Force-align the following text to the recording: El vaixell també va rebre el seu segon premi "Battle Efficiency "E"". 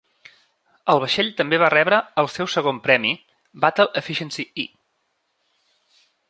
El 0.93 1.01
vaixell 1.01 1.27
també 1.41 1.59
va 1.63 1.69
rebre 1.73 1.99
el 2.21 2.29
seu 2.37 2.49
segon 2.53 2.79
premi 2.87 3.11
"Battle 3.67 3.87
Efficiency 4.03 4.47
"E"". 4.65 4.67